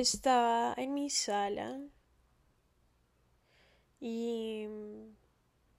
Estaba 0.00 0.72
en 0.78 0.94
mi 0.94 1.10
sala 1.10 1.78
y 4.00 4.66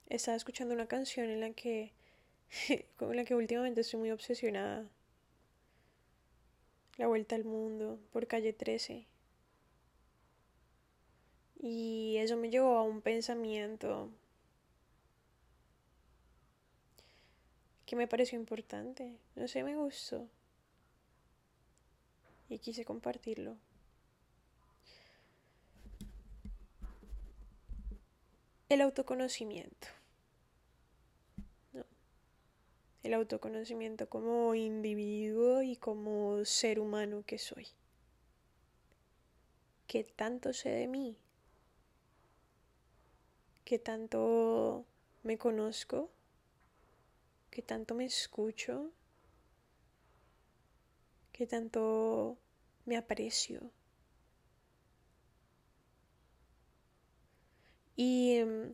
estaba 0.09 0.37
escuchando 0.37 0.75
una 0.75 0.85
canción 0.85 1.31
en 1.31 1.39
la 1.39 1.49
que 1.53 1.91
con 2.97 3.15
la 3.15 3.25
que 3.25 3.33
últimamente 3.33 3.81
estoy 3.81 3.99
muy 3.99 4.11
obsesionada. 4.11 4.87
La 6.97 7.07
vuelta 7.07 7.33
al 7.35 7.45
mundo 7.45 7.97
por 8.13 8.27
calle 8.27 8.53
13. 8.53 9.07
Y 11.59 12.17
eso 12.17 12.37
me 12.37 12.51
llevó 12.51 12.77
a 12.77 12.83
un 12.83 13.01
pensamiento 13.01 14.11
que 17.87 17.95
me 17.95 18.07
pareció 18.07 18.37
importante. 18.37 19.17
No 19.35 19.47
sé, 19.47 19.63
me 19.63 19.75
gustó. 19.75 20.27
Y 22.49 22.59
quise 22.59 22.85
compartirlo. 22.85 23.57
El 28.71 28.79
autoconocimiento. 28.79 29.89
El 33.03 33.13
autoconocimiento 33.15 34.07
como 34.07 34.55
individuo 34.55 35.61
y 35.61 35.75
como 35.75 36.45
ser 36.45 36.79
humano 36.79 37.25
que 37.25 37.37
soy. 37.37 37.67
¿Qué 39.87 40.05
tanto 40.05 40.53
sé 40.53 40.69
de 40.69 40.87
mí? 40.87 41.17
¿Qué 43.65 43.77
tanto 43.77 44.85
me 45.23 45.37
conozco? 45.37 46.09
¿Qué 47.49 47.61
tanto 47.61 47.93
me 47.93 48.05
escucho? 48.05 48.89
¿Qué 51.33 51.45
tanto 51.45 52.37
me 52.85 52.95
aprecio? 52.95 53.69
Y 58.03 58.37
em, 58.37 58.73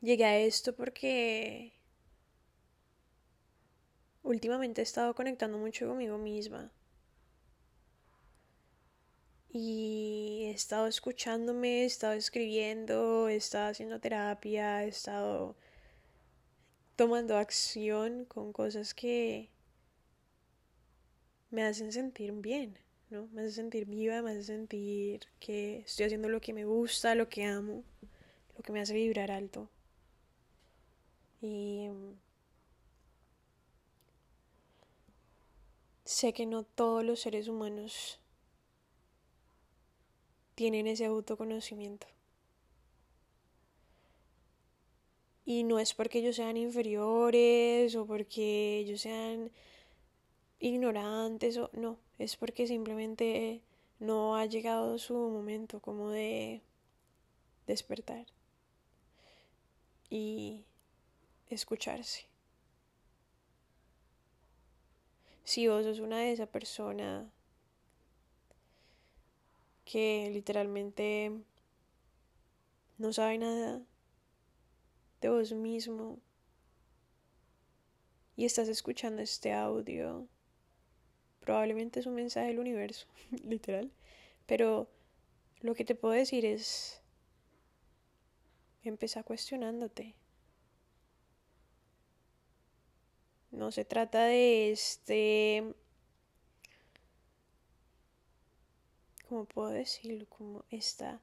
llegué 0.00 0.24
a 0.24 0.36
esto 0.36 0.74
porque 0.74 1.72
últimamente 4.24 4.80
he 4.80 4.84
estado 4.84 5.14
conectando 5.14 5.56
mucho 5.56 5.86
conmigo 5.86 6.18
misma. 6.18 6.72
Y 9.48 10.46
he 10.46 10.50
estado 10.50 10.88
escuchándome, 10.88 11.82
he 11.82 11.84
estado 11.84 12.14
escribiendo, 12.14 13.28
he 13.28 13.36
estado 13.36 13.70
haciendo 13.70 14.00
terapia, 14.00 14.82
he 14.84 14.88
estado 14.88 15.56
tomando 16.96 17.36
acción 17.36 18.24
con 18.24 18.52
cosas 18.52 18.92
que 18.92 19.50
me 21.50 21.62
hacen 21.62 21.92
sentir 21.92 22.32
bien. 22.32 22.83
¿No? 23.14 23.28
Me 23.32 23.42
hace 23.42 23.52
sentir 23.52 23.86
viva, 23.86 24.22
me 24.22 24.32
hace 24.32 24.44
sentir 24.44 25.20
que 25.38 25.78
estoy 25.78 26.06
haciendo 26.06 26.28
lo 26.28 26.40
que 26.40 26.52
me 26.52 26.64
gusta, 26.64 27.14
lo 27.14 27.28
que 27.28 27.44
amo, 27.44 27.84
lo 28.56 28.62
que 28.62 28.72
me 28.72 28.80
hace 28.80 28.94
vibrar 28.94 29.30
alto. 29.30 29.70
Y 31.40 31.88
sé 36.04 36.32
que 36.32 36.46
no 36.46 36.64
todos 36.64 37.04
los 37.04 37.20
seres 37.20 37.48
humanos 37.48 38.18
tienen 40.54 40.86
ese 40.86 41.04
autoconocimiento. 41.04 42.06
Y 45.46 45.62
no 45.62 45.78
es 45.78 45.92
porque 45.94 46.18
ellos 46.18 46.36
sean 46.36 46.56
inferiores 46.56 47.94
o 47.96 48.06
porque 48.06 48.78
ellos 48.78 49.02
sean 49.02 49.50
ignorantes 50.64 51.58
o 51.58 51.68
no, 51.74 51.98
es 52.18 52.36
porque 52.36 52.66
simplemente 52.66 53.60
no 53.98 54.34
ha 54.34 54.46
llegado 54.46 54.96
su 54.96 55.12
momento 55.12 55.78
como 55.78 56.08
de 56.08 56.62
despertar 57.66 58.24
y 60.08 60.64
escucharse. 61.50 62.26
Si 65.44 65.68
vos 65.68 65.84
sos 65.84 65.98
una 65.98 66.20
de 66.20 66.32
esa 66.32 66.46
persona 66.46 67.30
que 69.84 70.30
literalmente 70.32 71.30
no 72.96 73.12
sabe 73.12 73.36
nada 73.36 73.82
de 75.20 75.28
vos 75.28 75.52
mismo 75.52 76.18
y 78.34 78.46
estás 78.46 78.68
escuchando 78.68 79.20
este 79.20 79.52
audio 79.52 80.26
Probablemente 81.44 82.00
es 82.00 82.06
un 82.06 82.14
mensaje 82.14 82.46
del 82.46 82.58
universo, 82.58 83.06
literal. 83.44 83.90
Pero 84.46 84.88
lo 85.60 85.74
que 85.74 85.84
te 85.84 85.94
puedo 85.94 86.14
decir 86.14 86.46
es, 86.46 87.02
empezar 88.82 89.24
cuestionándote. 89.24 90.14
No 93.50 93.70
se 93.72 93.84
trata 93.84 94.24
de 94.24 94.72
este... 94.72 95.74
¿Cómo 99.28 99.44
puedo 99.44 99.68
decirlo? 99.68 100.26
Como 100.30 100.64
esta 100.70 101.20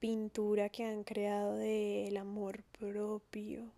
pintura 0.00 0.70
que 0.70 0.84
han 0.84 1.04
creado 1.04 1.54
del 1.54 2.16
amor 2.16 2.64
propio. 2.64 3.70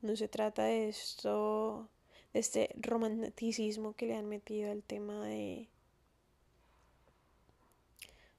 No 0.00 0.14
se 0.14 0.28
trata 0.28 0.62
de 0.64 0.88
esto 0.88 1.88
este 2.38 2.70
romanticismo 2.76 3.94
que 3.94 4.06
le 4.06 4.16
han 4.16 4.28
metido 4.28 4.70
al 4.70 4.82
tema 4.82 5.24
de 5.24 5.68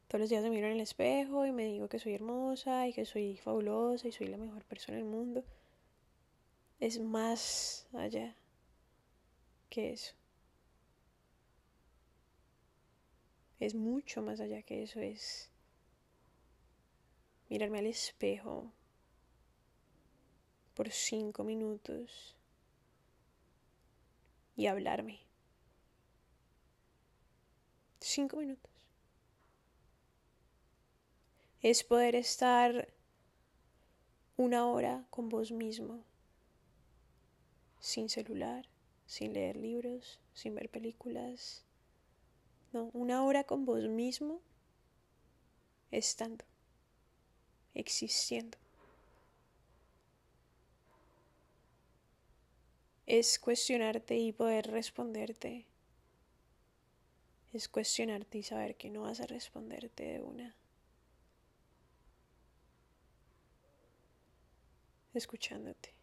todos 0.08 0.22
los 0.22 0.30
días 0.30 0.44
me 0.44 0.52
miro 0.52 0.68
en 0.68 0.74
el 0.74 0.80
espejo 0.80 1.46
y 1.46 1.52
me 1.52 1.66
digo 1.66 1.90
que 1.90 2.00
soy 2.00 2.14
hermosa 2.14 2.88
y 2.88 2.94
que 2.94 3.06
soy 3.06 3.36
fabulosa 3.36 4.08
y 4.08 4.14
soy 4.14 4.28
la 4.28 4.38
mejor 4.38 4.64
persona 4.64 4.98
del 4.98 5.06
mundo. 5.06 5.44
Es 6.80 7.00
más 7.00 7.88
allá 7.92 8.34
que 9.70 9.92
eso. 9.92 10.16
Es 13.60 13.76
mucho 13.76 14.22
más 14.22 14.40
allá 14.40 14.62
que 14.62 14.84
eso. 14.84 15.02
Es 15.02 15.50
mirarme 17.50 17.80
al 17.80 17.88
espejo 17.88 18.72
por 20.74 20.90
cinco 20.90 21.44
minutos 21.44 22.37
y 24.58 24.66
hablarme. 24.66 25.20
Cinco 28.02 28.38
minutos. 28.38 28.72
Es 31.62 31.84
poder 31.84 32.16
estar 32.16 32.92
una 34.36 34.66
hora 34.66 35.06
con 35.10 35.30
vos 35.30 35.52
mismo, 35.52 36.04
sin 37.80 38.10
celular, 38.10 38.68
sin 39.06 39.34
leer 39.34 39.56
libros, 39.58 40.20
sin 40.34 40.56
ver 40.56 40.70
películas. 40.70 41.64
No, 42.74 42.90
una 42.94 43.24
hora 43.24 43.44
con 43.44 43.64
vos 43.66 43.88
mismo, 43.88 44.42
estando, 45.92 46.46
existiendo. 47.74 48.58
Es 53.08 53.40
cuestionarte 53.40 54.18
y 54.18 54.34
poder 54.34 54.68
responderte. 54.70 55.66
Es 57.54 57.70
cuestionarte 57.70 58.38
y 58.38 58.44
saber 58.44 58.76
que 58.76 58.90
no 58.90 59.04
vas 59.04 59.22
a 59.22 59.26
responderte 59.26 60.04
de 60.04 60.22
una. 60.22 60.56
Escuchándote. 65.14 65.96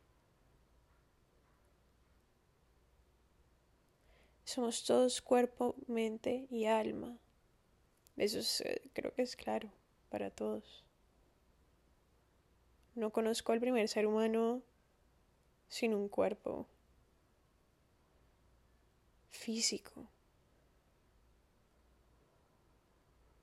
Somos 4.44 4.84
todos 4.84 5.20
cuerpo, 5.20 5.76
mente 5.86 6.46
y 6.50 6.64
alma. 6.64 7.18
Eso 8.16 8.64
eh, 8.64 8.80
creo 8.94 9.12
que 9.12 9.22
es 9.22 9.36
claro 9.36 9.70
para 10.08 10.30
todos. 10.30 10.84
No 12.94 13.10
conozco 13.10 13.52
al 13.52 13.60
primer 13.60 13.88
ser 13.88 14.06
humano 14.06 14.62
sin 15.68 15.94
un 15.94 16.08
cuerpo 16.08 16.66
físico, 19.34 20.06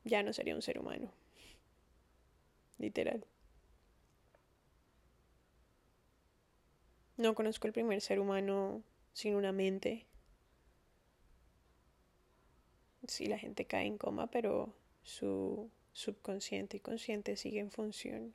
ya 0.03 0.23
no 0.23 0.33
sería 0.33 0.55
un 0.55 0.61
ser 0.61 0.79
humano. 0.79 1.11
Literal. 2.77 3.25
No 7.17 7.35
conozco 7.35 7.67
el 7.67 7.73
primer 7.73 8.01
ser 8.01 8.19
humano 8.19 8.81
sin 9.13 9.35
una 9.35 9.51
mente. 9.51 10.07
Sí, 13.07 13.27
la 13.27 13.37
gente 13.37 13.65
cae 13.65 13.85
en 13.85 13.97
coma, 13.97 14.27
pero 14.31 14.73
su 15.03 15.69
subconsciente 15.93 16.77
y 16.77 16.79
consciente 16.79 17.35
sigue 17.35 17.59
en 17.59 17.69
función. 17.69 18.33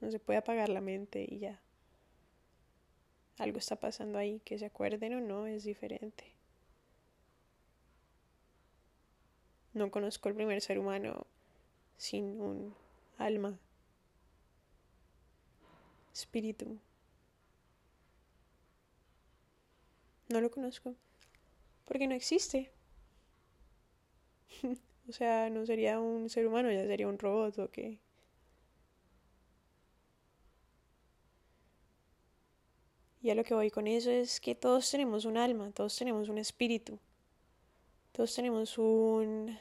No 0.00 0.10
se 0.10 0.18
puede 0.18 0.38
apagar 0.38 0.68
la 0.70 0.80
mente 0.80 1.24
y 1.28 1.38
ya. 1.38 1.63
Algo 3.38 3.58
está 3.58 3.76
pasando 3.76 4.18
ahí, 4.18 4.40
que 4.44 4.58
se 4.58 4.66
acuerden 4.66 5.14
o 5.14 5.20
no, 5.20 5.46
es 5.46 5.64
diferente. 5.64 6.24
No 9.72 9.90
conozco 9.90 10.28
el 10.28 10.34
primer 10.36 10.60
ser 10.60 10.78
humano 10.78 11.26
sin 11.96 12.40
un 12.40 12.74
alma, 13.18 13.58
espíritu. 16.12 16.78
No 20.28 20.40
lo 20.40 20.50
conozco, 20.50 20.94
porque 21.84 22.06
no 22.06 22.14
existe. 22.14 22.70
o 25.08 25.12
sea, 25.12 25.50
no 25.50 25.66
sería 25.66 26.00
un 26.00 26.28
ser 26.30 26.46
humano, 26.46 26.70
ya 26.70 26.86
sería 26.86 27.08
un 27.08 27.18
robot 27.18 27.58
o 27.58 27.70
qué. 27.70 27.98
Y 33.24 33.30
a 33.30 33.34
lo 33.34 33.42
que 33.42 33.54
voy 33.54 33.70
con 33.70 33.86
eso 33.86 34.10
es 34.10 34.38
que 34.38 34.54
todos 34.54 34.90
tenemos 34.90 35.24
un 35.24 35.38
alma, 35.38 35.70
todos 35.70 35.96
tenemos 35.96 36.28
un 36.28 36.36
espíritu, 36.36 36.98
todos 38.12 38.34
tenemos 38.34 38.76
un 38.76 39.58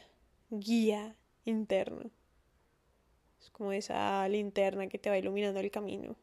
guía 0.49 1.15
interno. 1.45 2.11
Es 3.41 3.49
como 3.51 3.71
esa 3.71 4.27
linterna 4.27 4.87
que 4.87 4.99
te 4.99 5.09
va 5.09 5.17
iluminando 5.17 5.61
el 5.61 5.71
camino 5.71 6.17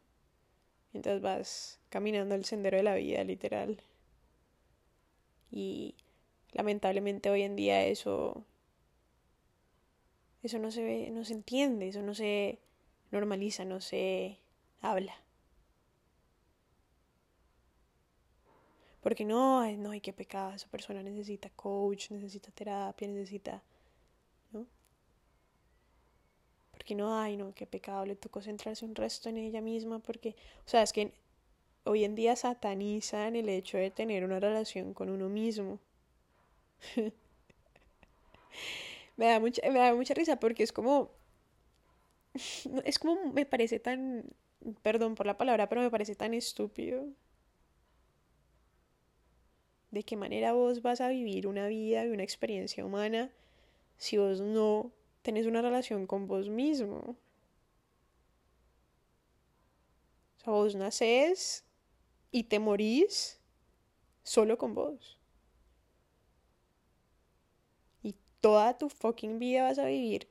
mientras 0.93 1.23
vas 1.23 1.81
caminando 1.89 2.35
el 2.35 2.45
sendero 2.45 2.77
de 2.77 2.83
la 2.83 2.95
vida, 2.97 3.25
literal. 3.25 3.83
Y 5.51 5.95
lamentablemente 6.53 7.31
hoy 7.31 7.41
en 7.41 7.57
día 7.57 7.87
eso 7.87 8.45
eso 10.43 10.59
no 10.59 10.71
se 10.71 10.83
ve, 10.83 11.11
no 11.11 11.25
se 11.25 11.33
entiende, 11.33 11.89
eso 11.89 12.03
no 12.03 12.15
se 12.15 12.59
normaliza, 13.11 13.65
no 13.65 13.81
se 13.81 14.41
habla. 14.83 15.15
Porque 19.01 19.25
no, 19.25 19.67
no, 19.77 19.91
hay 19.91 20.01
que 20.01 20.13
pecado, 20.13 20.53
esa 20.53 20.69
persona 20.69 21.03
necesita 21.03 21.49
coach, 21.51 22.11
necesita 22.11 22.51
terapia, 22.51 23.09
necesita, 23.09 23.63
¿no? 24.53 24.67
Porque 26.71 26.95
no, 26.95 27.19
hay, 27.19 27.37
no, 27.37 27.55
qué 27.55 27.67
pecado, 27.67 28.05
le 28.05 28.15
tocó 28.15 28.43
centrarse 28.43 28.85
un 28.85 28.95
resto 28.95 29.31
en 29.31 29.39
ella 29.39 29.63
misma, 29.63 30.01
porque, 30.01 30.37
o 30.67 30.69
sea, 30.69 30.83
es 30.83 30.93
que 30.93 31.15
hoy 31.85 32.05
en 32.05 32.15
día 32.15 32.37
satanizan 32.37 33.37
el 33.37 33.49
hecho 33.49 33.79
de 33.79 33.91
tener 33.91 34.23
una 34.23 34.39
relación 34.39 34.93
con 34.93 35.09
uno 35.09 35.31
mismo. 35.31 35.79
me, 39.17 39.27
da 39.27 39.41
mucha, 39.41 39.63
me 39.71 39.79
da 39.79 39.95
mucha 39.95 40.13
risa 40.13 40.37
porque 40.39 40.63
es 40.63 40.73
como, 40.73 41.11
es 42.85 42.99
como, 42.99 43.33
me 43.33 43.47
parece 43.47 43.81
tan, 43.81 44.25
perdón 44.83 45.15
por 45.15 45.25
la 45.25 45.39
palabra, 45.39 45.71
pero 45.71 45.81
me 45.81 45.91
parece 45.91 46.15
tan 46.15 46.35
estúpido 46.35 47.07
de 49.91 50.03
qué 50.03 50.17
manera 50.17 50.53
vos 50.53 50.83
vas 50.83 51.01
a 51.01 51.09
vivir 51.09 51.47
una 51.47 51.67
vida 51.67 52.05
y 52.05 52.11
una 52.11 52.23
experiencia 52.23 52.85
humana 52.85 53.31
si 53.97 54.17
vos 54.17 54.41
no 54.41 54.93
tenés 55.23 55.47
una 55.47 55.63
relación 55.63 56.07
con 56.07 56.27
vos 56.27 56.49
mismo. 56.49 57.17
O 60.39 60.41
sea, 60.43 60.53
vos 60.53 60.75
nacés 60.75 61.65
y 62.31 62.45
te 62.45 62.59
morís 62.59 63.41
solo 64.23 64.57
con 64.57 64.75
vos. 64.75 65.19
Y 68.03 68.15
toda 68.41 68.79
tu 68.79 68.89
fucking 68.89 69.39
vida 69.39 69.65
vas 69.65 69.79
a 69.79 69.87
vivir 69.87 70.29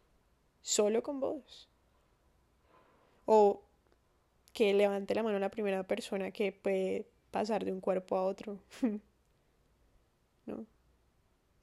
solo 0.62 1.04
con 1.04 1.20
vos. 1.20 1.70
O 3.26 3.62
que 4.54 4.74
levante 4.74 5.14
la 5.14 5.24
mano 5.24 5.38
la 5.38 5.52
primera 5.52 5.84
persona 5.86 6.32
que 6.32 6.52
puede 6.52 7.08
pasar 7.30 7.64
de 7.66 7.72
un 7.72 7.82
cuerpo 7.82 8.18
a 8.18 8.24
otro. 8.24 8.60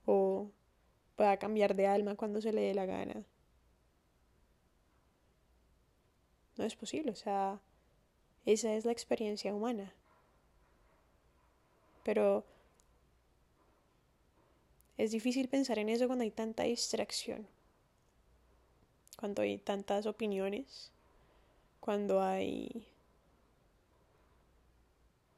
O 0.05 0.51
pueda 1.17 1.37
cambiar 1.39 1.75
de 1.75 1.87
alma 1.87 2.15
cuando 2.15 2.41
se 2.41 2.53
le 2.53 2.61
dé 2.61 2.75
la 2.75 2.87
gana. 2.87 3.25
No 6.57 6.65
es 6.65 6.75
posible, 6.75 7.11
o 7.11 7.17
sea, 7.17 7.61
esa 8.45 8.75
es 8.75 8.85
la 8.85 8.93
experiencia 8.93 9.55
humana. 9.55 9.93
Pero 12.05 12.45
es 14.97 15.11
difícil 15.11 15.49
pensar 15.49 15.79
en 15.79 15.89
eso 15.89 16.07
cuando 16.07 16.23
hay 16.23 16.31
tanta 16.31 16.63
distracción, 16.63 17.47
cuando 19.19 19.43
hay 19.43 19.59
tantas 19.59 20.07
opiniones, 20.07 20.93
cuando 21.81 22.23
hay 22.23 22.87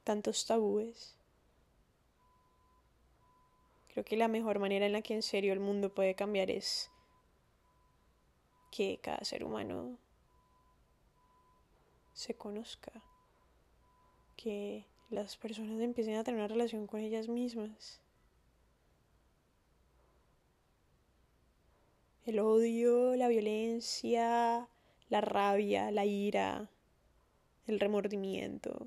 tantos 0.04 0.46
tabúes. 0.46 1.17
Creo 3.98 4.04
que 4.04 4.16
la 4.16 4.28
mejor 4.28 4.60
manera 4.60 4.86
en 4.86 4.92
la 4.92 5.02
que 5.02 5.14
en 5.14 5.22
serio 5.22 5.52
el 5.52 5.58
mundo 5.58 5.92
puede 5.92 6.14
cambiar 6.14 6.52
es 6.52 6.88
que 8.70 9.00
cada 9.02 9.24
ser 9.24 9.42
humano 9.42 9.98
se 12.12 12.36
conozca, 12.36 12.92
que 14.36 14.86
las 15.10 15.36
personas 15.36 15.80
empiecen 15.80 16.14
a 16.14 16.22
tener 16.22 16.38
una 16.38 16.46
relación 16.46 16.86
con 16.86 17.00
ellas 17.00 17.26
mismas. 17.26 18.00
El 22.24 22.38
odio, 22.38 23.16
la 23.16 23.26
violencia, 23.26 24.68
la 25.08 25.20
rabia, 25.22 25.90
la 25.90 26.04
ira, 26.04 26.70
el 27.66 27.80
remordimiento, 27.80 28.86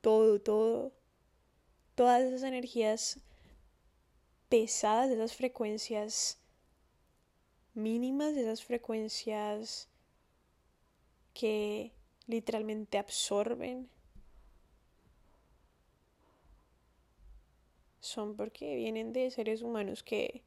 todo, 0.00 0.40
todo 0.40 0.99
todas 2.00 2.22
esas 2.22 2.44
energías 2.44 3.20
pesadas, 4.48 5.10
esas 5.10 5.34
frecuencias 5.34 6.40
mínimas, 7.74 8.34
esas 8.38 8.64
frecuencias 8.64 9.86
que 11.34 11.92
literalmente 12.26 12.96
absorben, 12.96 13.90
son 17.98 18.34
porque 18.34 18.76
vienen 18.76 19.12
de 19.12 19.30
seres 19.30 19.60
humanos 19.60 20.02
que 20.02 20.42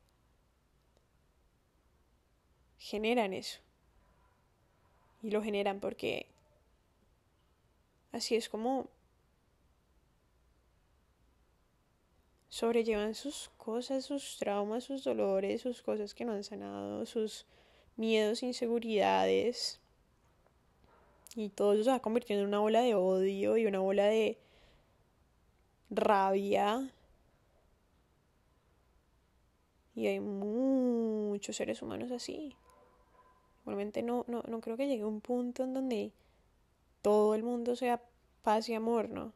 generan 2.80 3.32
eso. 3.32 3.60
Y 5.22 5.30
lo 5.30 5.44
generan 5.44 5.80
porque 5.80 6.26
así 8.12 8.36
es 8.36 8.50
como 8.50 8.90
sobrellevan 12.54 13.16
sus 13.16 13.50
cosas, 13.58 14.06
sus 14.06 14.38
traumas, 14.38 14.84
sus 14.84 15.04
dolores, 15.04 15.64
sus 15.64 15.82
cosas 15.82 16.14
que 16.14 16.24
no 16.24 16.34
han 16.34 16.44
sanado, 16.44 17.04
sus 17.08 17.48
miedos, 17.96 18.44
inseguridades. 18.44 19.80
Y 21.36 21.50
todo 21.50 21.74
eso 21.74 21.86
se 21.86 21.90
va 21.90 22.00
convirtiendo 22.00 22.44
en 22.44 22.50
una 22.50 22.60
bola 22.60 22.82
de 22.82 22.94
odio 22.94 23.58
y 23.58 23.66
una 23.66 23.80
bola 23.80 24.06
de 24.06 24.38
rabia. 25.90 26.94
Y 29.96 30.06
hay 30.06 30.20
muchos 30.20 31.56
seres 31.56 31.82
humanos 31.82 32.12
así. 32.12 32.56
Igualmente 33.62 34.04
no, 34.04 34.26
no, 34.28 34.44
no 34.48 34.62
creo 34.62 34.78
que 34.78 34.88
llegue 34.88 35.02
a 35.02 35.08
un 35.08 35.22
punto 35.22 35.64
en 35.64 35.74
donde 35.74 36.12
todo 37.02 37.34
el 37.34 37.42
mundo 37.42 37.76
sea 37.76 38.04
paz 38.44 38.70
y 38.70 38.76
amor, 38.76 39.10
¿no? 39.10 39.34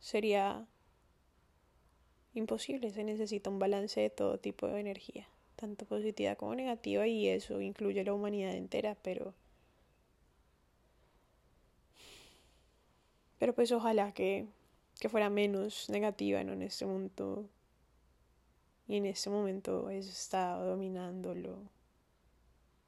Sería 0.00 0.66
imposible, 2.34 2.90
se 2.90 3.04
necesita 3.04 3.50
un 3.50 3.58
balance 3.58 4.00
de 4.00 4.10
todo 4.10 4.38
tipo 4.38 4.66
de 4.66 4.80
energía, 4.80 5.26
tanto 5.56 5.86
positiva 5.86 6.36
como 6.36 6.54
negativa, 6.54 7.06
y 7.06 7.28
eso 7.28 7.60
incluye 7.60 8.04
la 8.04 8.14
humanidad 8.14 8.54
entera, 8.54 8.96
pero... 9.02 9.34
Pero 13.38 13.54
pues 13.54 13.70
ojalá 13.70 14.12
que, 14.12 14.46
que 14.98 15.08
fuera 15.08 15.30
menos 15.30 15.88
negativa 15.90 16.40
en 16.40 16.60
este 16.62 16.86
mundo. 16.86 17.48
Y 18.88 18.96
en 18.96 19.06
este 19.06 19.30
momento 19.30 19.90
está 19.90 20.56
dominándolo 20.56 21.58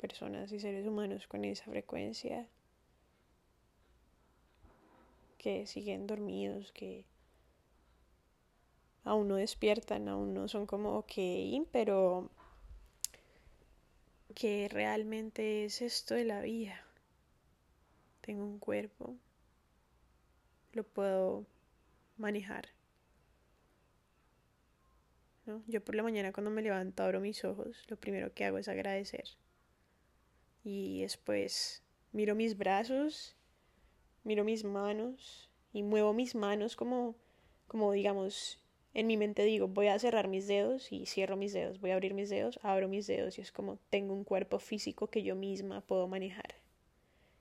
personas 0.00 0.50
y 0.50 0.58
seres 0.58 0.86
humanos 0.86 1.28
con 1.28 1.44
esa 1.44 1.64
frecuencia 1.66 2.48
que 5.38 5.66
siguen 5.66 6.06
dormidos, 6.06 6.72
que 6.72 7.04
aún 9.04 9.28
no 9.28 9.36
despiertan, 9.36 10.08
aún 10.08 10.34
no 10.34 10.48
son 10.48 10.66
como 10.66 10.98
ok, 10.98 11.12
pero 11.72 12.30
¿qué 14.34 14.68
realmente 14.70 15.64
es 15.64 15.82
esto 15.82 16.14
de 16.14 16.24
la 16.24 16.40
vida? 16.40 16.84
Tengo 18.20 18.44
un 18.44 18.58
cuerpo, 18.58 19.16
lo 20.72 20.84
puedo 20.84 21.46
manejar. 22.16 22.68
¿no? 25.46 25.62
Yo 25.66 25.82
por 25.82 25.94
la 25.94 26.02
mañana 26.02 26.32
cuando 26.32 26.50
me 26.50 26.62
levanto 26.62 27.02
abro 27.02 27.20
mis 27.20 27.44
ojos, 27.44 27.84
lo 27.88 27.96
primero 27.96 28.34
que 28.34 28.44
hago 28.44 28.58
es 28.58 28.68
agradecer. 28.68 29.24
Y 30.62 31.00
después 31.00 31.82
miro 32.12 32.34
mis 32.34 32.56
brazos 32.56 33.36
miro 34.24 34.44
mis 34.44 34.64
manos 34.64 35.48
y 35.72 35.82
muevo 35.82 36.12
mis 36.12 36.34
manos 36.34 36.76
como, 36.76 37.16
como 37.66 37.92
digamos, 37.92 38.59
en 38.92 39.06
mi 39.06 39.16
mente 39.16 39.44
digo, 39.44 39.68
voy 39.68 39.86
a 39.86 39.98
cerrar 39.98 40.26
mis 40.26 40.48
dedos 40.48 40.90
y 40.90 41.06
cierro 41.06 41.36
mis 41.36 41.52
dedos, 41.52 41.80
voy 41.80 41.90
a 41.90 41.94
abrir 41.94 42.12
mis 42.12 42.28
dedos, 42.28 42.58
abro 42.62 42.88
mis 42.88 43.06
dedos 43.06 43.38
y 43.38 43.40
es 43.40 43.52
como 43.52 43.78
tengo 43.88 44.12
un 44.12 44.24
cuerpo 44.24 44.58
físico 44.58 45.06
que 45.06 45.22
yo 45.22 45.36
misma 45.36 45.80
puedo 45.80 46.08
manejar. 46.08 46.56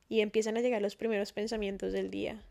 Y 0.08 0.22
empiezan 0.22 0.58
a 0.58 0.62
llegar 0.62 0.82
los 0.82 0.96
primeros 0.96 1.34
pensamientos 1.34 1.94
del 1.94 2.10
día. 2.10 2.44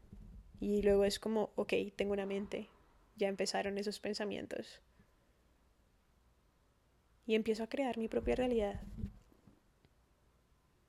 Y 0.60 0.82
luego 0.82 1.04
es 1.04 1.18
como, 1.18 1.50
ok, 1.54 1.72
tengo 1.94 2.12
una 2.12 2.26
mente, 2.26 2.68
ya 3.16 3.28
empezaron 3.28 3.78
esos 3.78 4.00
pensamientos. 4.00 4.80
Y 7.26 7.34
empiezo 7.34 7.62
a 7.64 7.68
crear 7.68 7.98
mi 7.98 8.08
propia 8.08 8.36
realidad. 8.36 8.80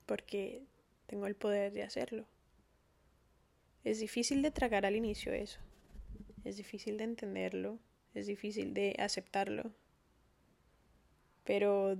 Porque 0.06 0.62
tengo 1.06 1.26
el 1.26 1.36
poder 1.36 1.72
de 1.72 1.82
hacerlo. 1.82 2.24
Es 3.84 4.00
difícil 4.00 4.42
de 4.42 4.50
tragar 4.50 4.86
al 4.86 4.96
inicio 4.96 5.32
eso. 5.32 5.60
Es 6.44 6.56
difícil 6.56 6.96
de 6.96 7.04
entenderlo 7.04 7.78
es 8.14 8.26
difícil 8.26 8.74
de 8.74 8.96
aceptarlo. 8.98 9.70
Pero 11.44 11.96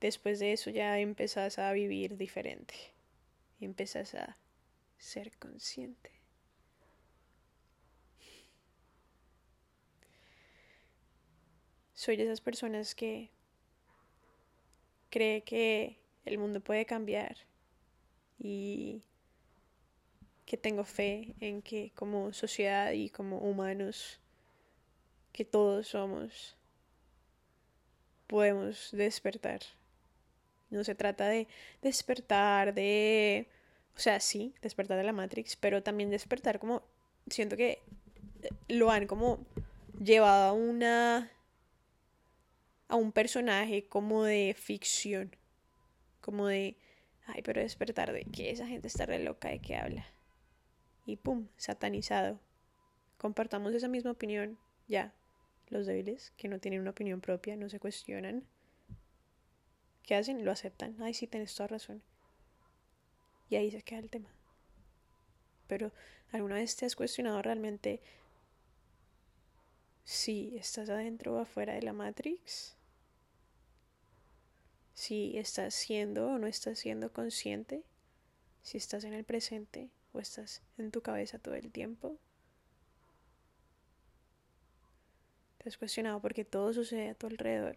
después 0.00 0.38
de 0.38 0.52
eso 0.52 0.70
ya 0.70 0.98
empezás 0.98 1.58
a 1.58 1.72
vivir 1.72 2.16
diferente. 2.16 2.74
Empezás 3.60 4.14
a 4.14 4.36
ser 4.98 5.36
consciente. 5.38 6.10
Soy 11.94 12.16
de 12.16 12.24
esas 12.24 12.40
personas 12.40 12.94
que 12.94 13.30
cree 15.10 15.42
que 15.42 15.98
el 16.24 16.38
mundo 16.38 16.60
puede 16.60 16.86
cambiar 16.86 17.36
y 18.38 19.02
que 20.46 20.56
tengo 20.56 20.84
fe 20.84 21.34
en 21.40 21.60
que 21.60 21.92
como 21.94 22.32
sociedad 22.32 22.92
y 22.92 23.10
como 23.10 23.38
humanos 23.38 24.18
que 25.32 25.44
todos 25.44 25.88
somos, 25.88 26.56
podemos 28.26 28.90
despertar. 28.92 29.60
No 30.70 30.84
se 30.84 30.94
trata 30.94 31.28
de 31.28 31.48
despertar 31.82 32.74
de, 32.74 33.48
o 33.96 33.98
sea, 33.98 34.20
sí, 34.20 34.54
despertar 34.62 34.96
de 34.98 35.04
la 35.04 35.12
Matrix, 35.12 35.56
pero 35.56 35.82
también 35.82 36.10
despertar 36.10 36.60
como, 36.60 36.82
siento 37.28 37.56
que 37.56 37.82
lo 38.68 38.90
han 38.90 39.06
como 39.06 39.44
llevado 40.00 40.50
a 40.50 40.52
una, 40.52 41.30
a 42.88 42.94
un 42.94 43.12
personaje 43.12 43.86
como 43.88 44.22
de 44.22 44.54
ficción, 44.56 45.34
como 46.20 46.46
de, 46.46 46.76
ay, 47.26 47.42
pero 47.42 47.60
despertar 47.60 48.12
de 48.12 48.24
que 48.24 48.50
esa 48.50 48.66
gente 48.66 48.86
está 48.86 49.06
re 49.06 49.18
loca, 49.18 49.48
de 49.48 49.58
qué 49.58 49.76
habla. 49.76 50.06
Y 51.04 51.16
pum, 51.16 51.48
satanizado. 51.56 52.38
Compartamos 53.18 53.74
esa 53.74 53.88
misma 53.88 54.12
opinión, 54.12 54.56
ya, 54.86 55.12
los 55.70 55.86
débiles, 55.86 56.32
que 56.36 56.48
no 56.48 56.58
tienen 56.58 56.80
una 56.80 56.90
opinión 56.90 57.20
propia, 57.20 57.56
no 57.56 57.68
se 57.68 57.80
cuestionan. 57.80 58.44
¿Qué 60.02 60.14
hacen? 60.16 60.44
Lo 60.44 60.50
aceptan. 60.50 60.96
Ay, 61.00 61.14
sí, 61.14 61.26
tienes 61.26 61.54
toda 61.54 61.68
razón. 61.68 62.02
Y 63.48 63.56
ahí 63.56 63.70
se 63.70 63.82
queda 63.82 64.00
el 64.00 64.10
tema. 64.10 64.28
Pero, 65.66 65.92
¿alguna 66.32 66.56
vez 66.56 66.76
te 66.76 66.86
has 66.86 66.96
cuestionado 66.96 67.40
realmente 67.42 68.00
si 70.04 70.56
estás 70.56 70.90
adentro 70.90 71.36
o 71.36 71.38
afuera 71.38 71.74
de 71.74 71.82
la 71.82 71.92
Matrix? 71.92 72.76
Si 74.94 75.38
estás 75.38 75.74
siendo 75.74 76.28
o 76.28 76.38
no 76.38 76.46
estás 76.46 76.80
siendo 76.80 77.12
consciente, 77.12 77.84
si 78.62 78.78
estás 78.78 79.04
en 79.04 79.14
el 79.14 79.24
presente 79.24 79.90
o 80.12 80.18
estás 80.18 80.62
en 80.76 80.90
tu 80.90 81.02
cabeza 81.02 81.38
todo 81.38 81.54
el 81.54 81.70
tiempo. 81.70 82.18
Te 85.62 85.68
has 85.68 85.76
cuestionado 85.76 86.20
por 86.20 86.32
qué 86.32 86.46
todo 86.46 86.72
sucede 86.72 87.10
a 87.10 87.14
tu 87.14 87.26
alrededor. 87.26 87.76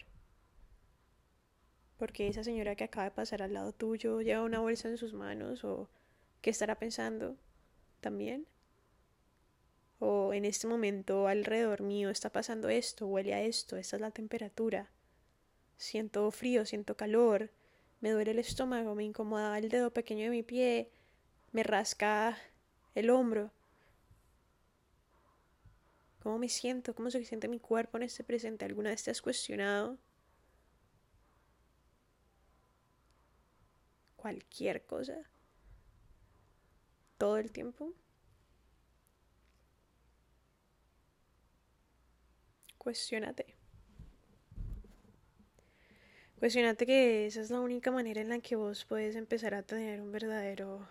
Porque 1.97 2.29
esa 2.29 2.41
señora 2.41 2.75
que 2.75 2.85
acaba 2.85 3.03
de 3.03 3.11
pasar 3.11 3.41
al 3.41 3.53
lado 3.53 3.73
tuyo 3.73 4.21
lleva 4.21 4.43
una 4.43 4.61
bolsa 4.61 4.87
en 4.87 4.97
sus 4.97 5.13
manos 5.13 5.65
o 5.65 5.89
qué 6.41 6.49
estará 6.49 6.75
pensando 6.79 7.35
también. 7.99 8.47
O 9.99 10.33
en 10.33 10.45
este 10.45 10.65
momento 10.65 11.27
alrededor 11.27 11.81
mío 11.81 12.09
está 12.09 12.29
pasando 12.29 12.69
esto, 12.69 13.05
huele 13.05 13.33
a 13.33 13.41
esto, 13.41 13.75
esta 13.75 13.97
es 13.97 14.01
la 14.01 14.11
temperatura. 14.11 14.89
Siento 15.75 16.31
frío, 16.31 16.65
siento 16.65 16.95
calor, 16.95 17.51
me 17.99 18.11
duele 18.11 18.31
el 18.31 18.39
estómago, 18.39 18.95
me 18.95 19.03
incomoda 19.03 19.57
el 19.57 19.67
dedo 19.67 19.91
pequeño 19.91 20.23
de 20.23 20.29
mi 20.29 20.43
pie, 20.43 20.89
me 21.51 21.63
rasca 21.63 22.37
el 22.95 23.09
hombro. 23.09 23.51
¿Cómo 26.23 26.39
me 26.39 26.47
siento? 26.47 26.95
¿Cómo 26.95 27.11
se 27.11 27.25
siente 27.25 27.49
mi 27.49 27.59
cuerpo 27.59 27.97
en 27.97 28.03
este 28.03 28.23
presente? 28.23 28.63
¿Alguna 28.63 28.91
vez 28.91 29.03
te 29.03 29.11
has 29.11 29.21
cuestionado? 29.21 29.97
Cualquier 34.15 34.85
cosa. 34.85 35.29
Todo 37.17 37.35
el 37.37 37.51
tiempo. 37.51 37.93
Cuestiónate. 42.77 43.57
Cuestiónate 46.39 46.85
que 46.85 47.25
esa 47.25 47.41
es 47.41 47.49
la 47.49 47.59
única 47.59 47.91
manera 47.91 48.21
en 48.21 48.29
la 48.29 48.39
que 48.39 48.55
vos 48.55 48.85
puedes 48.85 49.17
empezar 49.17 49.53
a 49.55 49.63
tener 49.63 49.99
un 49.99 50.13
verdadero 50.13 50.87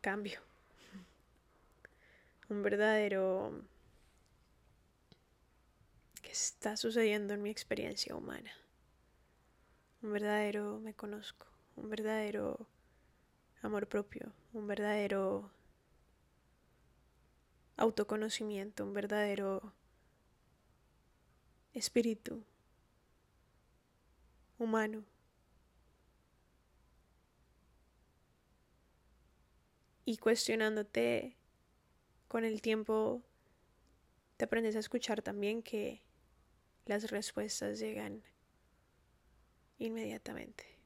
cambio 0.00 0.40
un 2.48 2.62
verdadero 2.62 3.62
que 6.22 6.32
está 6.32 6.76
sucediendo 6.76 7.34
en 7.34 7.42
mi 7.42 7.50
experiencia 7.50 8.16
humana. 8.16 8.50
Un 10.02 10.12
verdadero 10.12 10.78
me 10.78 10.94
conozco, 10.94 11.46
un 11.76 11.90
verdadero 11.90 12.66
amor 13.62 13.86
propio, 13.88 14.32
un 14.52 14.66
verdadero 14.66 15.50
autoconocimiento, 17.76 18.84
un 18.84 18.94
verdadero 18.94 19.72
espíritu 21.74 22.42
humano. 24.58 25.04
Y 30.04 30.16
cuestionándote 30.16 31.37
con 32.28 32.44
el 32.44 32.62
tiempo 32.62 33.22
te 34.36 34.44
aprendes 34.44 34.76
a 34.76 34.78
escuchar 34.80 35.22
también 35.22 35.62
que 35.62 36.02
las 36.86 37.10
respuestas 37.10 37.78
llegan 37.80 38.22
inmediatamente. 39.78 40.77